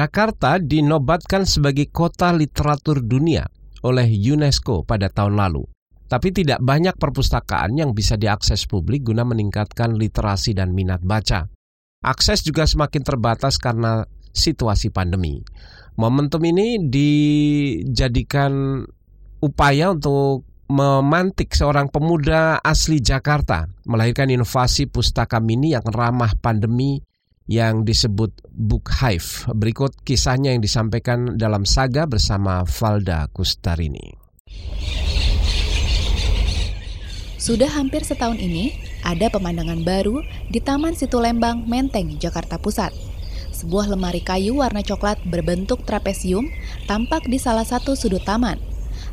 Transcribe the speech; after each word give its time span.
Jakarta 0.00 0.56
dinobatkan 0.56 1.44
sebagai 1.44 1.92
kota 1.92 2.32
literatur 2.32 3.04
dunia 3.04 3.44
oleh 3.84 4.08
UNESCO 4.08 4.80
pada 4.80 5.12
tahun 5.12 5.36
lalu. 5.36 5.68
Tapi 6.08 6.32
tidak 6.32 6.64
banyak 6.64 6.96
perpustakaan 6.96 7.76
yang 7.76 7.92
bisa 7.92 8.16
diakses 8.16 8.64
publik 8.64 9.04
guna 9.04 9.28
meningkatkan 9.28 10.00
literasi 10.00 10.56
dan 10.56 10.72
minat 10.72 11.04
baca. 11.04 11.44
Akses 12.00 12.40
juga 12.40 12.64
semakin 12.64 13.04
terbatas 13.04 13.60
karena 13.60 14.00
situasi 14.32 14.88
pandemi. 14.88 15.44
Momentum 16.00 16.40
ini 16.48 16.80
dijadikan 16.80 18.80
upaya 19.44 19.92
untuk 19.92 20.48
memantik 20.72 21.52
seorang 21.52 21.92
pemuda 21.92 22.56
asli 22.64 23.04
Jakarta 23.04 23.68
melahirkan 23.84 24.32
inovasi 24.32 24.88
pustaka 24.88 25.44
mini 25.44 25.76
yang 25.76 25.84
ramah 25.84 26.32
pandemi 26.40 27.04
yang 27.50 27.82
disebut 27.82 28.30
Book 28.54 28.94
Hive. 28.94 29.50
Berikut 29.50 29.90
kisahnya 30.06 30.54
yang 30.54 30.62
disampaikan 30.62 31.34
dalam 31.34 31.66
saga 31.66 32.06
bersama 32.06 32.62
Valda 32.62 33.26
Kustarini. 33.34 34.14
Sudah 37.40 37.72
hampir 37.72 38.06
setahun 38.06 38.38
ini, 38.38 38.78
ada 39.02 39.26
pemandangan 39.32 39.82
baru 39.82 40.22
di 40.46 40.62
Taman 40.62 40.94
Situ 40.94 41.18
Lembang, 41.18 41.66
Menteng, 41.66 42.20
Jakarta 42.22 42.60
Pusat. 42.60 42.94
Sebuah 43.50 43.90
lemari 43.90 44.22
kayu 44.22 44.62
warna 44.62 44.86
coklat 44.86 45.18
berbentuk 45.26 45.82
trapesium 45.82 46.46
tampak 46.86 47.26
di 47.26 47.36
salah 47.40 47.66
satu 47.66 47.98
sudut 47.98 48.22
taman. 48.22 48.60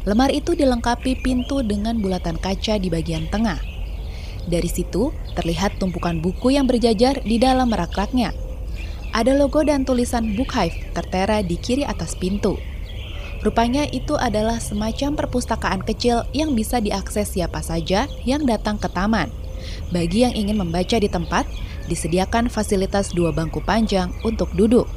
Lemari 0.06 0.40
itu 0.40 0.54
dilengkapi 0.54 1.20
pintu 1.26 1.66
dengan 1.66 1.98
bulatan 1.98 2.38
kaca 2.38 2.78
di 2.78 2.88
bagian 2.88 3.28
tengah. 3.28 3.77
Dari 4.48 4.72
situ, 4.72 5.12
terlihat 5.36 5.76
tumpukan 5.78 6.24
buku 6.24 6.56
yang 6.56 6.66
berjajar 6.66 7.20
di 7.22 7.36
dalam 7.36 7.68
rak-raknya. 7.68 8.32
Ada 9.12 9.36
logo 9.36 9.64
dan 9.64 9.84
tulisan 9.84 10.36
Book 10.40 10.56
Hive 10.56 10.76
tertera 10.96 11.44
di 11.44 11.60
kiri 11.60 11.84
atas 11.84 12.16
pintu. 12.16 12.56
Rupanya 13.44 13.86
itu 13.94 14.18
adalah 14.18 14.58
semacam 14.58 15.14
perpustakaan 15.14 15.86
kecil 15.86 16.26
yang 16.34 16.58
bisa 16.58 16.82
diakses 16.82 17.38
siapa 17.38 17.62
saja 17.62 18.10
yang 18.26 18.48
datang 18.48 18.82
ke 18.82 18.90
taman. 18.90 19.30
Bagi 19.94 20.26
yang 20.26 20.34
ingin 20.34 20.58
membaca 20.58 20.98
di 20.98 21.08
tempat, 21.08 21.46
disediakan 21.86 22.50
fasilitas 22.50 23.14
dua 23.14 23.30
bangku 23.30 23.62
panjang 23.62 24.10
untuk 24.26 24.50
duduk. 24.58 24.90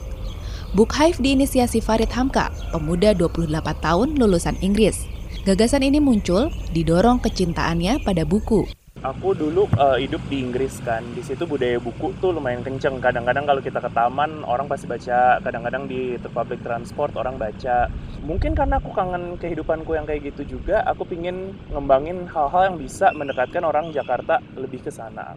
Book 0.71 0.95
Hive 0.95 1.19
diinisiasi 1.19 1.83
Farid 1.83 2.15
Hamka, 2.15 2.55
pemuda 2.71 3.11
28 3.11 3.51
tahun 3.83 4.09
lulusan 4.15 4.55
Inggris. 4.63 5.03
Gagasan 5.43 5.83
ini 5.83 5.99
muncul 5.99 6.53
didorong 6.71 7.19
kecintaannya 7.19 8.07
pada 8.07 8.23
buku. 8.23 8.80
Aku 9.01 9.33
dulu 9.33 9.65
uh, 9.81 9.97
hidup 9.97 10.21
di 10.29 10.45
Inggris 10.45 10.77
kan, 10.85 11.01
di 11.17 11.25
situ 11.25 11.49
budaya 11.49 11.81
buku 11.81 12.13
tuh 12.21 12.37
lumayan 12.37 12.61
kenceng. 12.61 13.01
Kadang-kadang 13.01 13.49
kalau 13.49 13.65
kita 13.65 13.81
ke 13.81 13.89
taman 13.97 14.45
orang 14.45 14.69
pasti 14.69 14.85
baca, 14.85 15.41
kadang-kadang 15.41 15.89
di 15.89 16.21
public 16.21 16.61
transport 16.61 17.17
orang 17.17 17.41
baca. 17.41 17.89
Mungkin 18.21 18.53
karena 18.53 18.77
aku 18.77 18.93
kangen 18.93 19.41
kehidupanku 19.41 19.97
yang 19.97 20.05
kayak 20.05 20.37
gitu 20.37 20.61
juga, 20.61 20.85
aku 20.85 21.09
pingin 21.09 21.57
ngembangin 21.73 22.29
hal-hal 22.29 22.63
yang 22.69 22.77
bisa 22.77 23.09
mendekatkan 23.17 23.65
orang 23.65 23.89
Jakarta 23.89 24.37
lebih 24.53 24.85
ke 24.85 24.93
sana. 24.93 25.33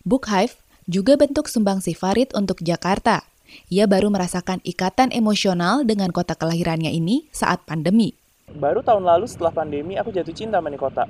Book 0.00 0.24
Hive 0.32 0.56
juga 0.88 1.20
bentuk 1.20 1.52
sumbangsi 1.52 1.92
Farid 1.92 2.32
untuk 2.32 2.64
Jakarta. 2.64 3.20
Ia 3.68 3.84
baru 3.84 4.08
merasakan 4.08 4.64
ikatan 4.64 5.12
emosional 5.12 5.84
dengan 5.84 6.08
kota 6.08 6.32
kelahirannya 6.32 6.88
ini 6.88 7.28
saat 7.36 7.68
pandemi. 7.68 8.16
Baru 8.48 8.80
tahun 8.80 9.04
lalu 9.04 9.28
setelah 9.28 9.52
pandemi 9.52 10.00
aku 10.00 10.08
jatuh 10.08 10.32
cinta 10.32 10.56
sama 10.56 10.72
kota 10.80 11.04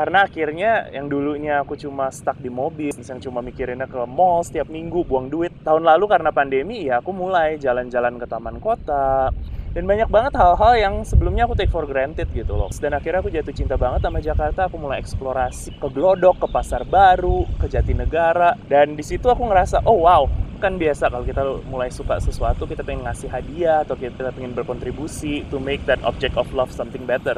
karena 0.00 0.24
akhirnya 0.24 0.88
yang 0.96 1.12
dulunya 1.12 1.60
aku 1.60 1.76
cuma 1.76 2.08
stuck 2.08 2.40
di 2.40 2.48
mobil, 2.48 2.88
yang 2.88 3.20
cuma 3.20 3.44
mikirinnya 3.44 3.84
ke 3.84 4.00
mall 4.08 4.40
setiap 4.40 4.72
minggu, 4.72 5.04
buang 5.04 5.28
duit. 5.28 5.52
Tahun 5.60 5.84
lalu 5.84 6.08
karena 6.08 6.32
pandemi, 6.32 6.88
ya 6.88 7.04
aku 7.04 7.12
mulai 7.12 7.60
jalan-jalan 7.60 8.16
ke 8.16 8.24
taman 8.24 8.56
kota. 8.64 9.28
Dan 9.76 9.84
banyak 9.84 10.08
banget 10.08 10.40
hal-hal 10.40 10.72
yang 10.80 10.94
sebelumnya 11.04 11.44
aku 11.44 11.52
take 11.52 11.68
for 11.68 11.84
granted 11.84 12.32
gitu 12.32 12.56
loh. 12.56 12.72
Dan 12.72 12.96
akhirnya 12.96 13.20
aku 13.20 13.28
jatuh 13.28 13.52
cinta 13.52 13.76
banget 13.76 14.00
sama 14.00 14.24
Jakarta. 14.24 14.72
Aku 14.72 14.80
mulai 14.80 15.04
eksplorasi 15.04 15.76
ke 15.76 15.88
Glodok, 15.92 16.40
ke 16.40 16.48
Pasar 16.48 16.88
Baru, 16.88 17.44
ke 17.60 17.68
Jatinegara. 17.68 18.56
Dan 18.56 18.96
di 18.96 19.04
situ 19.04 19.28
aku 19.28 19.52
ngerasa, 19.52 19.84
oh 19.84 20.08
wow, 20.08 20.24
kan 20.64 20.80
biasa 20.80 21.12
kalau 21.12 21.28
kita 21.28 21.44
mulai 21.68 21.92
suka 21.92 22.16
sesuatu 22.24 22.64
kita 22.64 22.80
pengen 22.88 23.04
ngasih 23.04 23.28
hadiah 23.28 23.84
atau 23.84 24.00
kita 24.00 24.32
pengen 24.32 24.56
berkontribusi 24.56 25.44
to 25.52 25.60
make 25.60 25.84
that 25.84 26.00
object 26.08 26.40
of 26.40 26.48
love 26.56 26.72
something 26.72 27.04
better. 27.04 27.36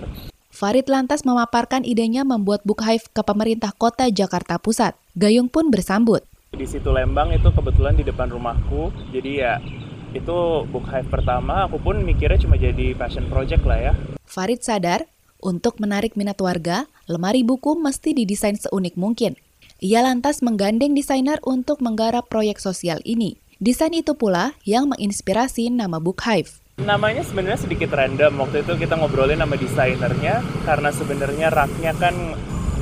Farid 0.53 0.85
lantas 0.93 1.25
memaparkan 1.25 1.81
idenya 1.81 2.29
membuat 2.29 2.61
Book 2.69 2.85
Hive 2.85 3.09
ke 3.09 3.25
pemerintah 3.25 3.73
kota 3.73 4.13
Jakarta 4.13 4.61
Pusat. 4.61 4.93
Gayung 5.17 5.49
pun 5.49 5.73
bersambut. 5.73 6.21
Di 6.53 6.69
situ 6.69 6.93
Lembang 6.93 7.33
itu 7.33 7.49
kebetulan 7.49 7.97
di 7.97 8.05
depan 8.05 8.29
rumahku, 8.29 8.93
jadi 9.17 9.33
ya 9.33 9.55
itu 10.13 10.69
Book 10.69 10.85
Hive 10.93 11.09
pertama, 11.09 11.65
aku 11.65 11.81
pun 11.81 12.05
mikirnya 12.05 12.37
cuma 12.37 12.61
jadi 12.61 12.93
fashion 12.93 13.33
project 13.33 13.65
lah 13.65 13.81
ya. 13.81 13.93
Farid 14.29 14.61
sadar, 14.61 15.09
untuk 15.41 15.81
menarik 15.81 16.21
minat 16.21 16.37
warga, 16.37 16.85
lemari 17.09 17.41
buku 17.49 17.73
mesti 17.81 18.13
didesain 18.13 18.61
seunik 18.61 18.93
mungkin. 19.01 19.41
Ia 19.81 20.05
lantas 20.05 20.45
menggandeng 20.45 20.93
desainer 20.93 21.41
untuk 21.49 21.81
menggarap 21.81 22.29
proyek 22.29 22.61
sosial 22.61 23.01
ini. 23.09 23.41
Desain 23.57 23.97
itu 23.97 24.13
pula 24.13 24.53
yang 24.69 24.93
menginspirasi 24.93 25.73
nama 25.73 25.97
Book 25.97 26.21
Hive. 26.29 26.62
Namanya 26.81 27.21
sebenarnya 27.21 27.61
sedikit 27.61 27.93
random. 27.93 28.33
Waktu 28.41 28.65
itu 28.65 28.73
kita 28.81 28.97
ngobrolin 28.97 29.37
sama 29.37 29.61
desainernya 29.61 30.41
karena 30.65 30.89
sebenarnya 30.89 31.47
raknya 31.53 31.93
kan 31.93 32.15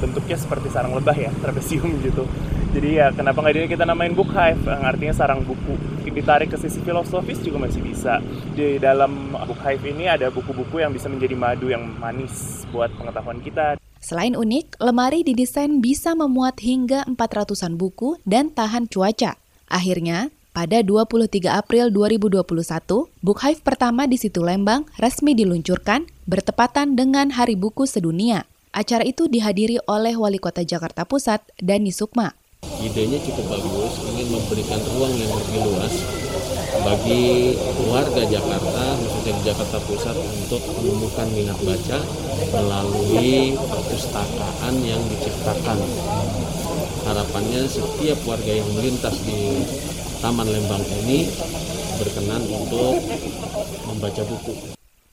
bentuknya 0.00 0.38
seperti 0.38 0.70
sarang 0.70 0.94
lebah 0.94 1.12
ya, 1.12 1.34
trapesium 1.42 1.98
gitu. 2.00 2.24
Jadi 2.70 3.02
ya 3.02 3.10
kenapa 3.10 3.42
nggak 3.42 3.66
kita 3.66 3.82
namain 3.82 4.14
book 4.14 4.30
hive, 4.30 4.62
yang 4.62 4.86
artinya 4.86 5.14
sarang 5.14 5.42
buku. 5.42 5.74
Ditarik 6.10 6.50
ke 6.52 6.58
sisi 6.58 6.82
filosofis 6.82 7.38
juga 7.42 7.66
masih 7.66 7.82
bisa. 7.82 8.18
Di 8.54 8.78
dalam 8.78 9.34
book 9.34 9.58
hive 9.62 9.82
ini 9.90 10.06
ada 10.06 10.30
buku-buku 10.30 10.78
yang 10.82 10.94
bisa 10.94 11.10
menjadi 11.10 11.34
madu 11.38 11.70
yang 11.70 11.82
manis 11.98 12.66
buat 12.70 12.90
pengetahuan 12.94 13.42
kita. 13.42 13.78
Selain 14.00 14.32
unik, 14.32 14.80
lemari 14.80 15.20
didesain 15.20 15.78
bisa 15.84 16.16
memuat 16.16 16.58
hingga 16.64 17.04
400-an 17.04 17.76
buku 17.76 18.16
dan 18.24 18.48
tahan 18.48 18.88
cuaca. 18.88 19.36
Akhirnya, 19.70 20.32
pada 20.50 20.82
23 20.82 21.46
April 21.46 21.94
2021, 21.94 22.42
Book 23.22 23.38
Hive 23.42 23.62
pertama 23.62 24.10
di 24.10 24.18
situ 24.18 24.42
Lembang 24.42 24.86
resmi 24.98 25.38
diluncurkan 25.38 26.06
bertepatan 26.26 26.98
dengan 26.98 27.30
Hari 27.30 27.54
Buku 27.54 27.86
Sedunia. 27.86 28.46
Acara 28.70 29.02
itu 29.02 29.26
dihadiri 29.26 29.82
oleh 29.90 30.14
Wali 30.14 30.38
Kota 30.38 30.62
Jakarta 30.62 31.02
Pusat, 31.06 31.42
Dani 31.58 31.90
Sukma. 31.90 32.34
Idenya 32.82 33.18
cukup 33.24 33.46
bagus, 33.50 33.92
ingin 34.14 34.28
memberikan 34.30 34.80
ruang 34.94 35.14
yang 35.16 35.32
lebih 35.32 35.58
luas 35.64 35.94
bagi 36.80 37.56
warga 37.90 38.22
Jakarta, 38.30 38.84
khususnya 38.94 39.32
di 39.34 39.42
Jakarta 39.42 39.78
Pusat 39.82 40.16
untuk 40.18 40.62
menemukan 40.78 41.28
minat 41.34 41.58
baca 41.66 41.98
melalui 42.54 43.58
perpustakaan 43.58 44.74
yang 44.86 45.02
diciptakan. 45.10 45.78
Harapannya 47.10 47.66
setiap 47.66 48.18
warga 48.22 48.52
yang 48.54 48.68
melintas 48.76 49.18
di 49.24 49.66
Taman 50.20 50.52
Lembang 50.52 50.84
ini 51.00 51.32
berkenan 51.96 52.44
untuk 52.52 53.00
membaca 53.88 54.20
buku. 54.28 54.52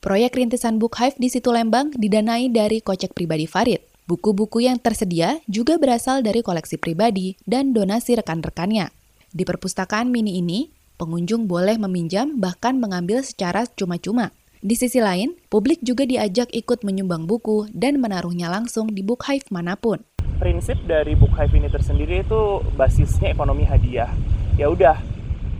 Proyek 0.04 0.36
rintisan 0.36 0.76
Book 0.76 1.00
Hive 1.00 1.16
di 1.16 1.32
situ 1.32 1.48
Lembang 1.48 1.96
didanai 1.96 2.52
dari 2.52 2.84
kocek 2.84 3.16
pribadi 3.16 3.48
Farid. 3.48 3.80
Buku-buku 4.04 4.68
yang 4.68 4.76
tersedia 4.76 5.40
juga 5.48 5.80
berasal 5.80 6.20
dari 6.20 6.44
koleksi 6.44 6.76
pribadi 6.76 7.40
dan 7.48 7.72
donasi 7.72 8.20
rekan-rekannya. 8.20 8.92
Di 9.32 9.48
perpustakaan 9.48 10.12
mini 10.12 10.44
ini, 10.44 10.68
pengunjung 11.00 11.48
boleh 11.48 11.80
meminjam 11.80 12.36
bahkan 12.36 12.76
mengambil 12.76 13.24
secara 13.24 13.64
cuma-cuma. 13.64 14.36
Di 14.60 14.76
sisi 14.76 15.00
lain, 15.00 15.40
publik 15.48 15.80
juga 15.80 16.04
diajak 16.04 16.52
ikut 16.52 16.84
menyumbang 16.84 17.24
buku 17.24 17.64
dan 17.72 17.96
menaruhnya 17.96 18.52
langsung 18.52 18.92
di 18.92 19.00
Book 19.00 19.24
Hive 19.24 19.48
mana 19.48 19.72
pun. 19.72 20.04
Prinsip 20.36 20.76
dari 20.84 21.16
Book 21.16 21.32
Hive 21.32 21.56
ini 21.56 21.72
tersendiri 21.72 22.28
itu 22.28 22.60
basisnya 22.76 23.32
ekonomi 23.32 23.64
hadiah 23.64 24.12
ya 24.58 24.66
udah 24.66 24.98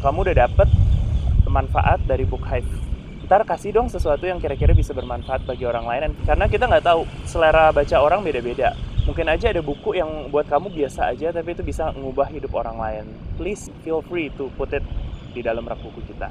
kamu 0.02 0.26
udah 0.26 0.36
dapet 0.44 0.68
manfaat 1.46 2.02
dari 2.04 2.26
book 2.26 2.42
hive. 2.44 2.66
Ntar 3.24 3.46
kasih 3.46 3.70
dong 3.70 3.86
sesuatu 3.86 4.26
yang 4.26 4.42
kira-kira 4.42 4.74
bisa 4.74 4.90
bermanfaat 4.90 5.46
bagi 5.46 5.64
orang 5.64 5.86
lain. 5.86 6.12
Karena 6.26 6.50
kita 6.50 6.66
nggak 6.66 6.84
tahu 6.84 7.06
selera 7.24 7.70
baca 7.70 7.96
orang 8.02 8.26
beda-beda. 8.26 8.74
Mungkin 9.06 9.24
aja 9.30 9.48
ada 9.54 9.64
buku 9.64 9.96
yang 9.96 10.28
buat 10.28 10.44
kamu 10.50 10.68
biasa 10.68 11.16
aja 11.16 11.32
tapi 11.32 11.56
itu 11.56 11.64
bisa 11.64 11.94
mengubah 11.96 12.28
hidup 12.28 12.52
orang 12.58 12.76
lain. 12.76 13.04
Please 13.40 13.72
feel 13.86 14.04
free 14.04 14.28
to 14.36 14.52
put 14.58 14.74
it 14.74 14.84
di 15.32 15.40
dalam 15.40 15.64
rak 15.64 15.80
buku 15.80 16.04
kita. 16.12 16.28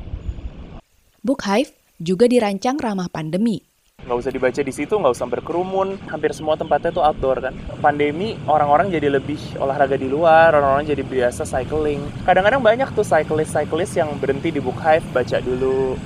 Book 1.23 1.41
Hive 1.47 1.73
juga 1.97 2.29
dirancang 2.29 2.77
ramah 2.77 3.09
pandemi. 3.09 3.66
Nggak 4.07 4.23
usah 4.23 4.31
dibaca 4.31 4.61
di 4.63 4.71
situ, 4.71 4.95
nggak 4.95 5.13
usah 5.19 5.27
berkerumun. 5.27 5.99
Hampir 6.07 6.31
semua 6.31 6.55
tempatnya 6.55 6.95
tuh 6.95 7.03
outdoor 7.03 7.43
kan. 7.43 7.53
Pandemi, 7.83 8.39
orang-orang 8.47 8.87
jadi 8.87 9.11
lebih 9.11 9.35
olahraga 9.59 9.99
di 9.99 10.07
luar, 10.07 10.55
orang-orang 10.55 10.87
jadi 10.87 11.03
biasa 11.03 11.43
cycling. 11.43 11.99
Kadang-kadang 12.23 12.63
banyak 12.63 12.87
tuh 12.95 13.03
cyclist-cyclist 13.03 13.99
yang 13.99 14.15
berhenti 14.15 14.55
di 14.55 14.63
Book 14.63 14.79
Hive, 14.79 15.03
baca 15.11 15.43
dulu. 15.43 15.99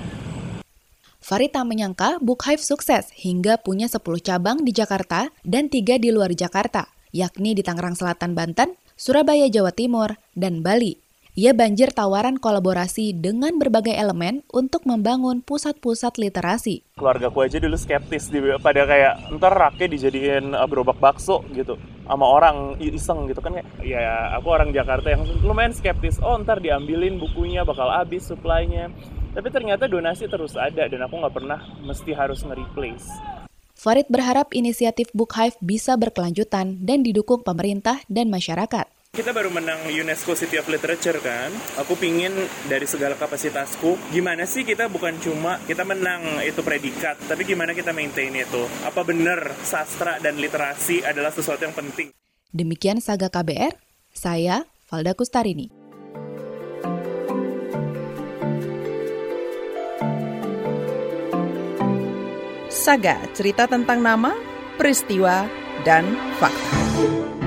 Farid 1.21 1.53
tak 1.53 1.69
menyangka 1.69 2.17
Book 2.25 2.41
Hive 2.49 2.65
sukses 2.65 3.13
hingga 3.13 3.61
punya 3.61 3.85
10 3.85 4.01
cabang 4.25 4.65
di 4.65 4.73
Jakarta 4.73 5.29
dan 5.45 5.69
3 5.69 6.01
di 6.01 6.09
luar 6.09 6.33
Jakarta, 6.33 6.89
yakni 7.13 7.53
di 7.53 7.61
Tangerang 7.61 7.94
Selatan, 7.94 8.33
Banten, 8.33 8.73
Surabaya, 8.97 9.45
Jawa 9.45 9.69
Timur, 9.69 10.17
dan 10.33 10.65
Bali. 10.65 11.00
Ia 11.31 11.56
banjir 11.56 11.95
tawaran 11.95 12.36
kolaborasi 12.44 13.16
dengan 13.16 13.56
berbagai 13.56 13.95
elemen 13.95 14.44
untuk 14.51 14.83
membangun 14.83 15.39
pusat-pusat 15.39 16.19
literasi. 16.19 16.83
Keluarga 17.00 17.31
ku 17.31 17.39
aja 17.39 17.56
dulu 17.56 17.80
skeptis, 17.80 18.28
pada 18.60 18.83
kayak 18.83 19.31
ntar 19.39 19.56
raknya 19.56 19.88
dijadiin 19.95 20.51
uh, 20.51 20.68
gerobak 20.68 21.00
bakso 21.00 21.39
gitu 21.56 21.80
sama 22.04 22.28
orang 22.28 22.75
iseng 22.83 23.31
gitu 23.31 23.39
kan 23.39 23.63
ya 23.80 24.36
aku 24.36 24.51
orang 24.51 24.75
Jakarta 24.75 25.16
yang 25.16 25.24
lumayan 25.48 25.72
skeptis 25.72 26.19
oh 26.19 26.36
ntar 26.44 26.60
diambilin 26.60 27.16
bukunya 27.16 27.63
bakal 27.63 27.88
habis 27.88 28.28
supply-nya 28.28 28.92
tapi 29.31 29.48
ternyata 29.48 29.88
donasi 29.88 30.28
terus 30.28 30.60
ada 30.60 30.92
dan 30.92 31.07
aku 31.07 31.16
nggak 31.16 31.31
pernah 31.31 31.63
mesti 31.80 32.12
harus 32.12 32.44
nge-replace 32.44 33.07
Farid 33.80 34.12
berharap 34.12 34.51
inisiatif 34.51 35.07
Book 35.16 35.31
Hive 35.39 35.56
bisa 35.63 35.95
berkelanjutan 35.95 36.83
dan 36.83 37.01
didukung 37.01 37.42
pemerintah 37.42 37.98
dan 38.06 38.30
masyarakat. 38.30 39.00
Kita 39.11 39.35
baru 39.35 39.51
menang 39.51 39.91
UNESCO 39.91 40.39
City 40.39 40.55
of 40.55 40.71
Literature 40.71 41.19
kan. 41.19 41.51
Aku 41.83 41.99
pingin 41.99 42.31
dari 42.71 42.87
segala 42.87 43.19
kapasitasku, 43.19 43.99
gimana 44.07 44.47
sih 44.47 44.63
kita 44.63 44.87
bukan 44.87 45.19
cuma 45.19 45.59
kita 45.67 45.83
menang 45.83 46.39
itu 46.47 46.63
predikat, 46.63 47.19
tapi 47.27 47.43
gimana 47.43 47.75
kita 47.75 47.91
maintain 47.91 48.31
itu. 48.31 48.63
Apa 48.87 49.03
benar 49.03 49.51
sastra 49.67 50.15
dan 50.23 50.39
literasi 50.39 51.03
adalah 51.03 51.27
sesuatu 51.27 51.59
yang 51.59 51.75
penting. 51.75 52.15
Demikian 52.55 53.03
Saga 53.03 53.27
KBR, 53.27 53.75
saya 54.15 54.63
Valda 54.87 55.11
Kustarini. 55.11 55.67
Saga, 62.71 63.19
cerita 63.35 63.67
tentang 63.67 63.99
nama, 63.99 64.31
peristiwa, 64.79 65.51
dan 65.83 66.07
fakta. 66.39 67.40